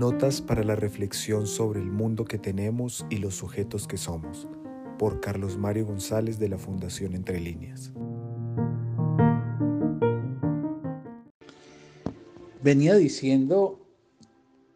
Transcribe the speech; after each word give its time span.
Notas 0.00 0.40
para 0.40 0.64
la 0.64 0.76
reflexión 0.76 1.46
sobre 1.46 1.78
el 1.78 1.90
mundo 1.90 2.24
que 2.24 2.38
tenemos 2.38 3.04
y 3.10 3.16
los 3.16 3.34
sujetos 3.34 3.86
que 3.86 3.98
somos, 3.98 4.48
por 4.98 5.20
Carlos 5.20 5.58
Mario 5.58 5.84
González 5.84 6.38
de 6.38 6.48
la 6.48 6.56
Fundación 6.56 7.14
Entre 7.14 7.38
Líneas. 7.38 7.92
Venía 12.62 12.94
diciendo 12.94 13.78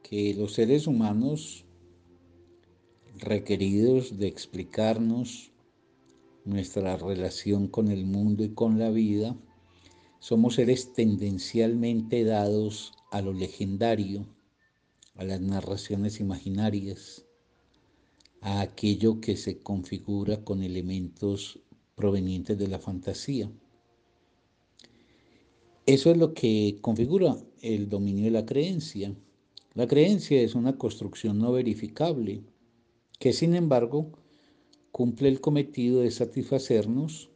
que 0.03 0.35
los 0.35 0.53
seres 0.53 0.87
humanos 0.87 1.65
requeridos 3.17 4.19
de 4.19 4.27
explicarnos 4.27 5.53
nuestra 6.45 6.99
relación 6.99 7.69
con 7.69 7.89
el 7.89 8.05
mundo 8.05 8.45
y 8.45 8.51
con 8.51 8.79
la 8.79 8.91
vida, 8.91 9.35
somos 10.19 10.57
seres 10.57 10.93
tendencialmente 10.93 12.25
dados 12.25 12.93
a 13.11 13.23
lo 13.23 13.33
legendario, 13.33 14.27
a 15.15 15.25
las 15.25 15.41
narraciones 15.41 16.21
imaginarias, 16.21 17.25
a 18.41 18.61
aquello 18.61 19.21
que 19.21 19.37
se 19.37 19.59
configura 19.59 20.45
con 20.45 20.63
elementos 20.63 21.61
provenientes 21.95 22.59
de 22.59 22.69
la 22.69 22.79
fantasía. 22.79 23.51
Eso 25.87 26.11
es 26.11 26.17
lo 26.17 26.35
que 26.35 26.79
configura 26.81 27.37
el 27.61 27.89
dominio 27.89 28.25
de 28.25 28.31
la 28.31 28.47
creencia. 28.47 29.15
La 29.75 29.87
creencia 29.87 30.41
es 30.41 30.55
una 30.55 30.77
construcción 30.77 31.39
no 31.39 31.53
verificable 31.53 32.43
que 33.19 33.33
sin 33.33 33.55
embargo 33.55 34.13
cumple 34.93 35.29
el 35.29 35.41
cometido 35.41 36.01
de 36.01 36.11
satisfacernos, 36.11 37.31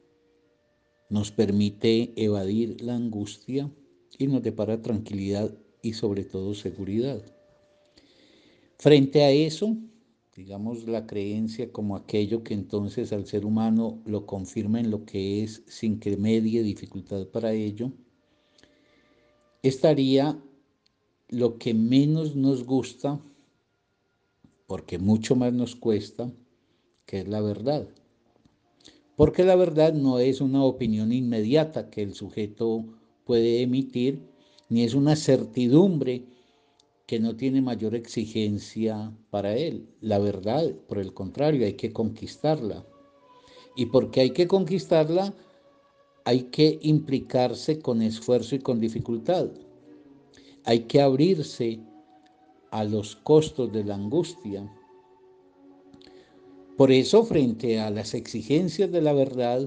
nos 1.11 1.31
permite 1.33 2.13
evadir 2.17 2.81
la 2.83 2.97
angustia 2.97 3.71
y 4.19 4.27
nos 4.27 4.43
depara 4.43 4.83
tranquilidad 4.83 5.57
y 5.83 5.95
sobre 5.95 6.25
todo 6.25 6.55
seguridad. 6.55 7.38
Frente 8.81 9.25
a 9.25 9.33
eso, 9.33 9.77
digamos 10.37 10.87
la 10.87 11.05
creencia 11.05 11.73
como 11.73 11.97
aquello 11.97 12.45
que 12.45 12.55
entonces 12.55 13.13
al 13.13 13.27
ser 13.27 13.45
humano 13.45 14.01
lo 14.07 14.25
confirma 14.25 14.79
en 14.79 14.93
lo 14.93 15.05
que 15.05 15.43
es 15.43 15.65
sin 15.67 15.99
que 15.99 16.17
medie 16.17 16.63
dificultad 16.63 17.27
para 17.27 17.53
ello, 17.53 17.91
estaría 19.65 20.41
lo 21.29 21.59
que 21.59 21.75
menos 21.75 22.37
nos 22.37 22.63
gusta, 22.63 23.21
porque 24.69 25.01
mucho 25.01 25.35
más 25.35 25.53
nos 25.53 25.75
cuesta, 25.75 26.33
que 27.05 27.19
es 27.19 27.27
la 27.27 27.41
verdad. 27.41 27.89
Porque 29.17 29.43
la 29.43 29.57
verdad 29.57 29.93
no 29.93 30.21
es 30.21 30.41
una 30.41 30.63
opinión 30.63 31.13
inmediata 31.13 31.91
que 31.91 32.03
el 32.03 32.15
sujeto 32.15 32.85
puede 33.25 33.61
emitir, 33.61 34.23
ni 34.69 34.85
es 34.85 34.95
una 34.95 35.17
certidumbre 35.17 36.38
que 37.09 37.19
no 37.19 37.35
tiene 37.37 37.63
mayor 37.63 37.95
exigencia 37.95 39.11
para 39.31 39.57
él. 39.57 39.89
La 40.03 40.19
verdad, 40.19 40.75
por 40.87 40.99
el 40.99 41.15
contrario, 41.15 41.65
hay 41.65 41.73
que 41.73 41.91
conquistarla. 41.91 42.85
Y 43.75 43.87
porque 43.87 44.21
hay 44.21 44.31
que 44.33 44.47
conquistarla, 44.47 45.33
hay 46.27 46.43
que 46.43 46.79
implicarse 46.83 47.79
con 47.79 48.03
esfuerzo 48.03 48.57
y 48.57 48.59
con 48.59 48.79
dificultad. 48.79 49.49
Hay 50.65 50.81
que 50.81 51.01
abrirse 51.01 51.81
a 52.71 52.85
los 52.85 53.17
costos 53.17 53.73
de 53.73 53.85
la 53.85 53.95
angustia. 53.95 54.71
Por 56.77 56.93
eso, 56.93 57.25
frente 57.25 57.81
a 57.81 57.89
las 57.89 58.13
exigencias 58.13 58.93
de 58.93 59.01
la 59.01 59.15
verdad, 59.15 59.67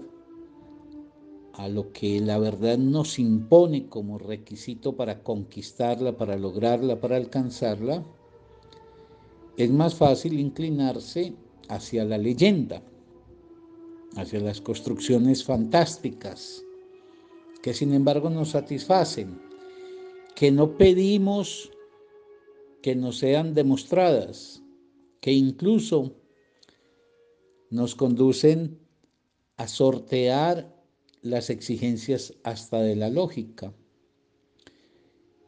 a 1.62 1.70
lo 1.70 1.92
que 1.92 2.20
la 2.20 2.40
verdad 2.40 2.80
nos 2.80 3.20
impone 3.20 3.88
como 3.88 4.18
requisito 4.18 4.96
para 4.96 5.22
conquistarla, 5.22 6.18
para 6.18 6.36
lograrla, 6.36 7.00
para 7.00 7.18
alcanzarla, 7.18 8.04
es 9.58 9.70
más 9.70 9.94
fácil 9.94 10.40
inclinarse 10.40 11.36
hacia 11.70 12.04
la 12.04 12.18
leyenda, 12.18 12.82
hacia 14.16 14.40
las 14.40 14.60
construcciones 14.60 15.44
fantásticas, 15.44 16.66
que 17.62 17.76
sin 17.76 17.94
embargo 17.94 18.32
nos 18.32 18.50
satisfacen, 18.50 19.40
que 20.36 20.52
no 20.52 20.78
pedimos 20.78 21.72
que 22.82 22.96
nos 22.96 23.20
sean 23.20 23.54
demostradas, 23.54 24.64
que 25.20 25.32
incluso 25.32 26.16
nos 27.70 27.94
conducen 27.94 28.80
a 29.58 29.68
sortear 29.68 30.81
las 31.22 31.50
exigencias 31.50 32.34
hasta 32.44 32.82
de 32.82 32.96
la 32.96 33.10
lógica. 33.10 33.74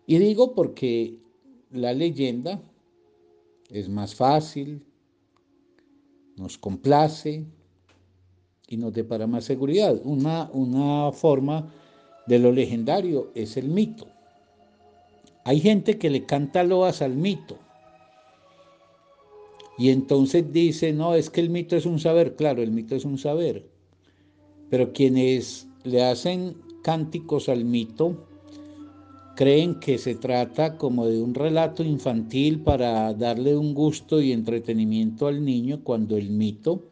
Y 0.05 0.17
digo 0.17 0.53
porque 0.53 1.17
la 1.71 1.93
leyenda 1.93 2.61
es 3.69 3.89
más 3.89 4.15
fácil, 4.15 4.83
nos 6.35 6.57
complace 6.57 7.45
y 8.67 8.77
nos 8.77 8.93
depara 8.93 9.27
más 9.27 9.45
seguridad. 9.45 9.99
Una, 10.03 10.49
una 10.53 11.11
forma 11.11 11.73
de 12.27 12.39
lo 12.39 12.51
legendario 12.51 13.31
es 13.35 13.57
el 13.57 13.69
mito. 13.69 14.07
Hay 15.45 15.59
gente 15.59 15.97
que 15.97 16.09
le 16.09 16.25
canta 16.25 16.63
loas 16.63 17.01
al 17.01 17.15
mito. 17.15 17.57
Y 19.77 19.89
entonces 19.89 20.53
dice, 20.53 20.93
no, 20.93 21.15
es 21.15 21.29
que 21.29 21.41
el 21.41 21.49
mito 21.49 21.75
es 21.75 21.85
un 21.85 21.99
saber. 21.99 22.35
Claro, 22.35 22.61
el 22.61 22.71
mito 22.71 22.95
es 22.95 23.05
un 23.05 23.17
saber. 23.17 23.72
Pero 24.69 24.93
quienes 24.93 25.67
le 25.83 26.03
hacen 26.03 26.55
cánticos 26.83 27.49
al 27.49 27.65
mito 27.65 28.27
creen 29.35 29.79
que 29.79 29.97
se 29.97 30.15
trata 30.15 30.77
como 30.77 31.07
de 31.07 31.21
un 31.21 31.33
relato 31.33 31.83
infantil 31.83 32.61
para 32.61 33.13
darle 33.13 33.57
un 33.57 33.73
gusto 33.73 34.21
y 34.21 34.31
entretenimiento 34.31 35.27
al 35.27 35.43
niño 35.43 35.83
cuando 35.83 36.17
el 36.17 36.29
mito 36.29 36.89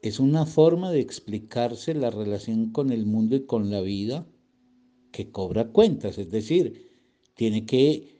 es 0.00 0.20
una 0.20 0.46
forma 0.46 0.90
de 0.90 1.00
explicarse 1.00 1.94
la 1.94 2.10
relación 2.10 2.72
con 2.72 2.90
el 2.90 3.06
mundo 3.06 3.36
y 3.36 3.46
con 3.46 3.70
la 3.70 3.80
vida 3.80 4.26
que 5.12 5.30
cobra 5.30 5.68
cuentas, 5.68 6.18
es 6.18 6.30
decir, 6.30 6.90
tiene 7.34 7.64
que 7.66 8.14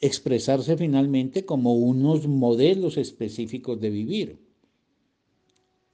expresarse 0.00 0.76
finalmente 0.76 1.44
como 1.44 1.74
unos 1.74 2.28
modelos 2.28 2.96
específicos 2.96 3.80
de 3.80 3.90
vivir. 3.90 4.43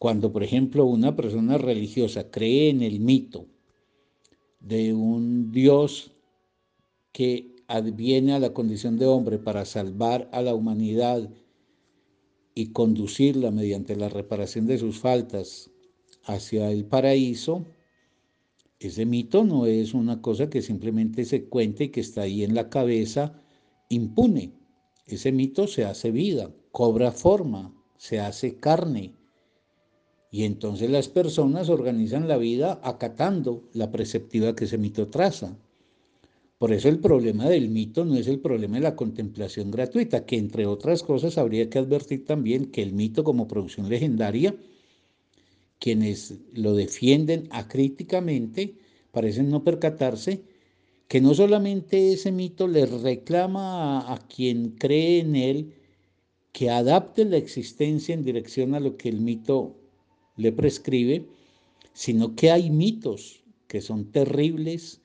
Cuando, 0.00 0.32
por 0.32 0.42
ejemplo, 0.42 0.86
una 0.86 1.14
persona 1.14 1.58
religiosa 1.58 2.30
cree 2.30 2.70
en 2.70 2.80
el 2.80 3.00
mito 3.00 3.48
de 4.58 4.94
un 4.94 5.52
Dios 5.52 6.12
que 7.12 7.54
adviene 7.66 8.32
a 8.32 8.38
la 8.38 8.54
condición 8.54 8.96
de 8.96 9.04
hombre 9.04 9.38
para 9.38 9.66
salvar 9.66 10.26
a 10.32 10.40
la 10.40 10.54
humanidad 10.54 11.28
y 12.54 12.72
conducirla 12.72 13.50
mediante 13.50 13.94
la 13.94 14.08
reparación 14.08 14.64
de 14.64 14.78
sus 14.78 14.98
faltas 14.98 15.70
hacia 16.24 16.70
el 16.70 16.86
paraíso, 16.86 17.66
ese 18.78 19.04
mito 19.04 19.44
no 19.44 19.66
es 19.66 19.92
una 19.92 20.22
cosa 20.22 20.48
que 20.48 20.62
simplemente 20.62 21.26
se 21.26 21.44
cuente 21.44 21.84
y 21.84 21.88
que 21.90 22.00
está 22.00 22.22
ahí 22.22 22.42
en 22.42 22.54
la 22.54 22.70
cabeza 22.70 23.38
impune. 23.90 24.54
Ese 25.04 25.30
mito 25.30 25.66
se 25.66 25.84
hace 25.84 26.10
vida, 26.10 26.50
cobra 26.72 27.12
forma, 27.12 27.74
se 27.98 28.18
hace 28.18 28.56
carne, 28.56 29.19
y 30.30 30.44
entonces 30.44 30.90
las 30.90 31.08
personas 31.08 31.68
organizan 31.68 32.28
la 32.28 32.36
vida 32.36 32.80
acatando 32.84 33.64
la 33.72 33.90
preceptiva 33.90 34.54
que 34.54 34.64
ese 34.64 34.78
mito 34.78 35.08
traza. 35.08 35.56
Por 36.58 36.72
eso 36.72 36.88
el 36.88 37.00
problema 37.00 37.48
del 37.48 37.68
mito 37.68 38.04
no 38.04 38.16
es 38.16 38.28
el 38.28 38.38
problema 38.38 38.76
de 38.76 38.82
la 38.82 38.94
contemplación 38.94 39.70
gratuita, 39.70 40.26
que 40.26 40.36
entre 40.36 40.66
otras 40.66 41.02
cosas 41.02 41.38
habría 41.38 41.68
que 41.68 41.78
advertir 41.78 42.26
también 42.26 42.66
que 42.66 42.82
el 42.82 42.92
mito 42.92 43.24
como 43.24 43.48
producción 43.48 43.88
legendaria, 43.88 44.54
quienes 45.78 46.34
lo 46.52 46.74
defienden 46.74 47.48
acríticamente, 47.50 48.74
parecen 49.10 49.48
no 49.48 49.64
percatarse 49.64 50.42
que 51.08 51.20
no 51.20 51.34
solamente 51.34 52.12
ese 52.12 52.30
mito 52.30 52.68
le 52.68 52.86
reclama 52.86 54.00
a, 54.00 54.14
a 54.14 54.18
quien 54.28 54.76
cree 54.76 55.20
en 55.20 55.34
él 55.34 55.74
que 56.52 56.70
adapte 56.70 57.24
la 57.24 57.36
existencia 57.36 58.14
en 58.14 58.22
dirección 58.22 58.74
a 58.74 58.80
lo 58.80 58.96
que 58.96 59.08
el 59.08 59.20
mito 59.20 59.79
le 60.40 60.52
prescribe, 60.52 61.26
sino 61.92 62.34
que 62.34 62.50
hay 62.50 62.70
mitos 62.70 63.42
que 63.66 63.80
son 63.80 64.10
terribles 64.10 65.00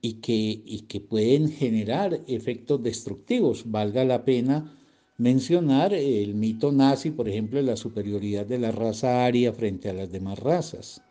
y 0.00 0.14
que, 0.14 0.62
y 0.64 0.82
que 0.88 1.00
pueden 1.00 1.50
generar 1.50 2.22
efectos 2.26 2.82
destructivos. 2.82 3.70
Valga 3.70 4.04
la 4.04 4.24
pena 4.24 4.72
mencionar 5.18 5.94
el 5.94 6.34
mito 6.34 6.72
nazi, 6.72 7.10
por 7.10 7.28
ejemplo, 7.28 7.60
la 7.62 7.76
superioridad 7.76 8.46
de 8.46 8.58
la 8.58 8.72
raza 8.72 9.24
aria 9.24 9.52
frente 9.52 9.88
a 9.88 9.94
las 9.94 10.10
demás 10.12 10.38
razas. 10.38 11.02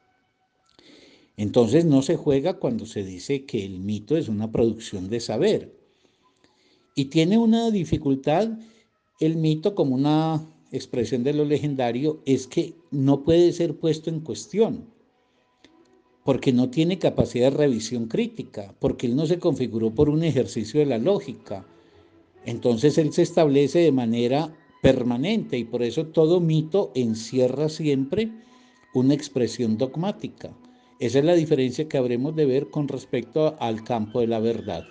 Entonces 1.37 1.85
no 1.85 2.01
se 2.01 2.15
juega 2.15 2.59
cuando 2.59 2.85
se 2.85 3.03
dice 3.03 3.45
que 3.45 3.65
el 3.65 3.79
mito 3.79 4.15
es 4.15 4.29
una 4.29 4.51
producción 4.51 5.09
de 5.09 5.19
saber. 5.19 5.77
Y 6.95 7.05
tiene 7.05 7.37
una 7.37 7.71
dificultad 7.71 8.57
el 9.19 9.35
mito 9.35 9.75
como 9.75 9.95
una 9.95 10.45
expresión 10.77 11.23
de 11.23 11.33
lo 11.33 11.45
legendario 11.45 12.21
es 12.25 12.47
que 12.47 12.73
no 12.91 13.23
puede 13.23 13.51
ser 13.51 13.75
puesto 13.77 14.09
en 14.09 14.19
cuestión, 14.19 14.85
porque 16.23 16.51
no 16.51 16.69
tiene 16.69 16.99
capacidad 16.99 17.51
de 17.51 17.57
revisión 17.57 18.07
crítica, 18.07 18.73
porque 18.79 19.07
él 19.07 19.15
no 19.15 19.25
se 19.25 19.39
configuró 19.39 19.93
por 19.93 20.09
un 20.09 20.23
ejercicio 20.23 20.79
de 20.79 20.87
la 20.87 20.97
lógica. 20.97 21.65
Entonces 22.45 22.97
él 22.97 23.13
se 23.13 23.21
establece 23.21 23.79
de 23.79 23.91
manera 23.91 24.55
permanente 24.81 25.57
y 25.57 25.63
por 25.63 25.83
eso 25.83 26.07
todo 26.07 26.39
mito 26.39 26.91
encierra 26.95 27.69
siempre 27.69 28.31
una 28.93 29.13
expresión 29.13 29.77
dogmática. 29.77 30.55
Esa 30.99 31.19
es 31.19 31.25
la 31.25 31.33
diferencia 31.33 31.87
que 31.87 31.97
habremos 31.97 32.35
de 32.35 32.45
ver 32.45 32.69
con 32.69 32.87
respecto 32.87 33.55
al 33.59 33.83
campo 33.83 34.21
de 34.21 34.27
la 34.27 34.39
verdad. 34.39 34.85